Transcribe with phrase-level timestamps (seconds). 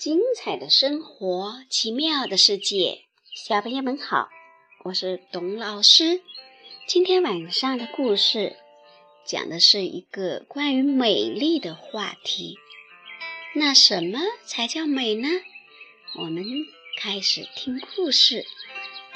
[0.00, 3.02] 精彩的生活，奇妙的世界，
[3.34, 4.30] 小朋友们好，
[4.82, 6.22] 我是董老师。
[6.88, 8.56] 今天晚上的故事
[9.26, 12.56] 讲的是一个关于美丽的话题。
[13.54, 15.28] 那什么才叫美呢？
[16.18, 16.46] 我们
[16.98, 18.46] 开始听故事。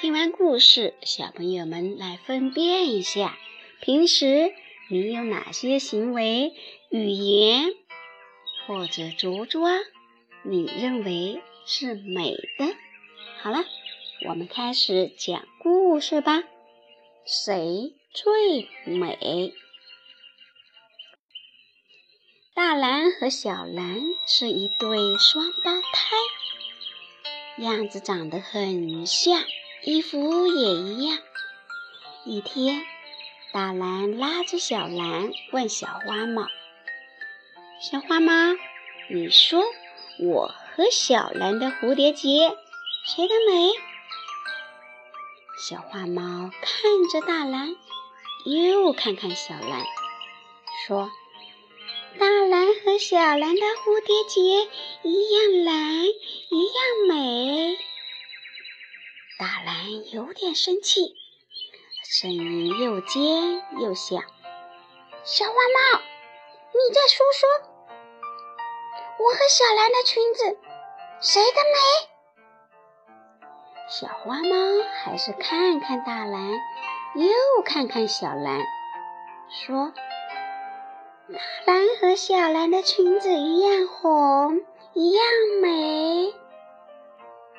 [0.03, 3.39] 听完故事，小朋友们来分辨一下，
[3.81, 4.53] 平时
[4.91, 6.53] 你有哪些行为、
[6.91, 7.73] 语言
[8.67, 9.81] 或者着装？
[10.47, 12.77] 你认为是美的。
[13.41, 13.65] 好了，
[14.29, 16.43] 我们开始讲故事吧。
[17.25, 19.55] 谁最美？
[22.55, 29.43] 大蓝和小蓝是一对双胞胎，样子长得很像，
[29.83, 31.19] 衣服也一样。
[32.27, 32.85] 一天，
[33.51, 36.47] 大蓝拉着小蓝问小花猫
[37.81, 38.55] ：“小花猫，
[39.09, 39.63] 你说？”
[40.19, 42.57] 我和小蓝的蝴蝶结，
[43.05, 43.73] 谁的美？
[45.59, 47.75] 小花猫看着大蓝，
[48.45, 49.85] 又看看小蓝，
[50.87, 51.11] 说
[52.19, 54.71] ：“大蓝和小蓝的蝴蝶结
[55.03, 57.77] 一样蓝，一样美。”
[59.37, 61.17] 大蓝有点生气，
[62.05, 64.23] 声音又尖又响
[65.25, 67.74] ：“小花猫，你再说说。”
[69.19, 70.59] 我和小蓝的裙子，
[71.21, 71.79] 谁的美？
[73.89, 76.51] 小花猫还是看看大蓝，
[77.15, 78.61] 又看看小蓝，
[79.49, 79.93] 说
[81.65, 84.65] ：“大蓝和小蓝的裙子一样红，
[84.95, 85.25] 一样
[85.63, 86.35] 美。”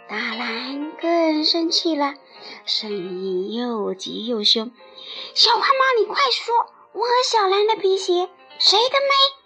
[0.10, 2.16] 大蓝更生气了，
[2.66, 4.72] 声音又急又凶
[5.34, 6.54] ：“小花猫，你快说，
[6.92, 8.30] 我和小蓝的皮鞋，
[8.60, 9.44] 谁的美？”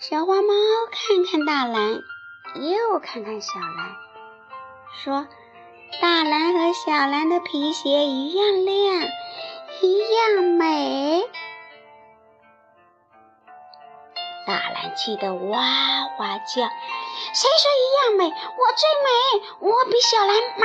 [0.00, 0.52] 小花猫
[0.92, 2.00] 看看大蓝，
[2.54, 3.96] 又看看小蓝，
[4.94, 5.26] 说
[6.00, 9.08] ：“大蓝和小蓝的皮鞋一样亮，
[9.82, 11.28] 一样美。”
[14.46, 15.58] 大蓝气得哇
[16.20, 16.62] 哇叫
[17.34, 18.30] ：“谁说一样美？
[18.30, 18.30] 我
[18.76, 19.10] 最美，
[19.58, 20.28] 我比小蓝
[20.58, 20.64] 美。”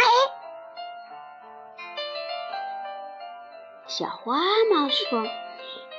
[3.89, 4.37] 小花
[4.71, 5.25] 猫说。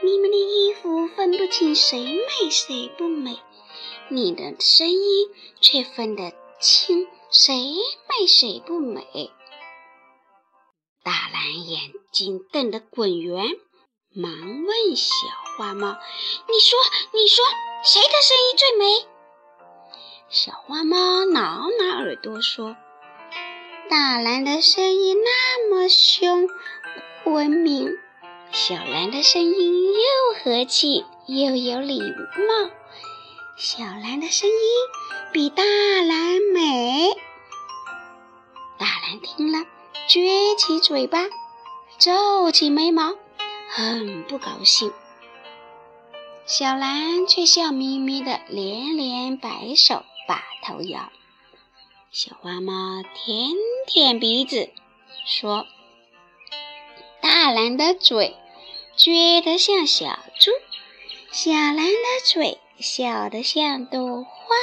[0.03, 3.39] 你们的衣服分不清谁美谁不美，
[4.09, 5.29] 你的声音
[5.61, 7.55] 却分得清谁
[8.09, 9.31] 美谁不美。
[11.03, 13.45] 大蓝眼睛瞪得滚圆，
[14.15, 14.31] 忙
[14.65, 15.07] 问小
[15.57, 15.97] 花猫
[16.49, 16.79] ：“你说，
[17.13, 17.45] 你说，
[17.83, 19.07] 谁的声音最美？”
[20.29, 22.77] 小花猫挠挠耳朵说
[23.89, 26.49] ：“大蓝的声音那么凶，
[27.25, 27.99] 文明。”
[28.57, 29.99] 小蓝的声音又
[30.39, 32.71] 和气又有礼貌，
[33.57, 34.55] 小蓝的声音
[35.33, 37.11] 比大蓝美。
[38.79, 39.67] 大蓝听了，
[40.09, 41.27] 撅起嘴巴，
[41.99, 43.17] 皱起眉毛，
[43.71, 44.93] 很不高兴。
[46.47, 51.11] 小蓝却笑眯眯的，连连摆手，把头摇。
[52.13, 53.51] 小花猫舔
[53.89, 54.71] 舔鼻子，
[55.27, 55.67] 说
[57.21, 58.37] ：“大蓝的嘴。”
[58.97, 60.53] 撅得像小猪，
[61.33, 64.55] 小蓝的嘴笑得像朵花，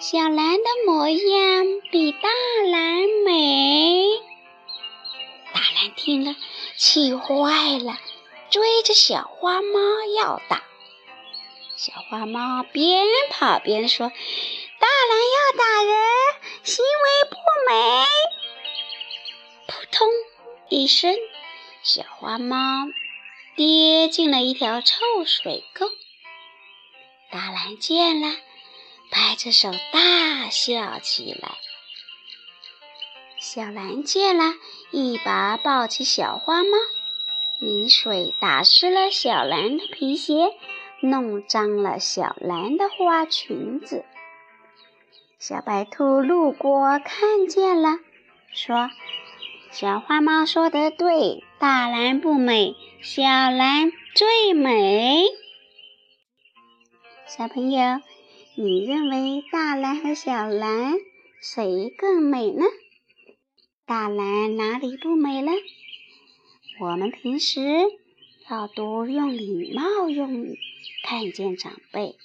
[0.00, 2.28] 小蓝的模样比大
[2.68, 4.20] 蓝美。
[5.54, 6.34] 大蓝听了，
[6.76, 7.98] 气坏了，
[8.50, 9.78] 追着小花猫
[10.18, 10.64] 要打。
[11.76, 14.08] 小花猫边跑边说
[14.80, 15.94] ：“大蓝要打人，
[16.64, 17.36] 行为不
[17.70, 18.04] 美。”
[19.68, 20.08] 扑通
[20.68, 21.14] 一声，
[21.84, 22.56] 小花猫。
[23.56, 25.86] 跌进了一条臭水沟。
[27.30, 28.36] 大蓝见了，
[29.10, 31.56] 拍着手大笑起来。
[33.38, 34.52] 小蓝见了，
[34.90, 36.76] 一把抱起小花猫，
[37.58, 40.54] 泥水打湿了小蓝的皮鞋，
[41.00, 44.04] 弄脏了小蓝的花裙子。
[45.38, 48.00] 小白兔路过，看见了，
[48.52, 48.90] 说。
[49.70, 55.24] 小花猫说的对，大蓝不美，小蓝最美。
[57.26, 58.00] 小朋友，
[58.54, 60.94] 你认为大蓝和小蓝
[61.42, 62.64] 谁更美呢？
[63.84, 65.52] 大蓝哪里不美了？
[66.80, 67.60] 我们平时
[68.50, 70.58] 要多用礼貌用语，
[71.04, 72.16] 看见长辈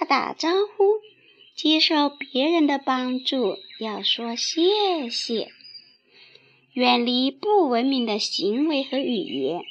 [0.00, 0.84] 要打招呼，
[1.56, 5.50] 接受别人的帮助要说谢谢。
[6.74, 9.62] 远离不文明的行为和语言。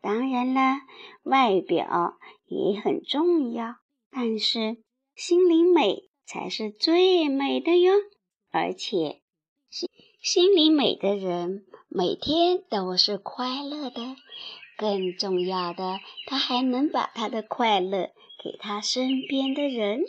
[0.00, 0.80] 当然了，
[1.22, 2.14] 外表
[2.46, 3.76] 也很重要，
[4.10, 4.78] 但是
[5.14, 7.92] 心灵美才是最美的哟。
[8.50, 9.20] 而且，
[9.68, 9.88] 心
[10.20, 14.16] 心灵美的人每天都是快乐的。
[14.76, 18.10] 更重要的，他还能把他的快乐
[18.42, 20.00] 给他身边的人。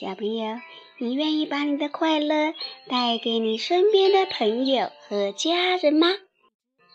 [0.00, 0.56] 小朋友，
[1.02, 2.54] 你愿意把你的快乐
[2.86, 6.06] 带给你身边的朋友和家人吗？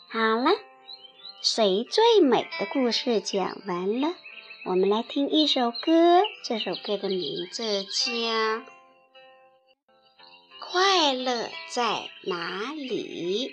[0.10, 0.52] 好了，
[1.42, 4.16] 谁最美的故事讲完了，
[4.64, 6.22] 我们来听一首歌。
[6.46, 7.90] 这首歌的名字叫
[10.62, 13.50] 《快乐在哪里》。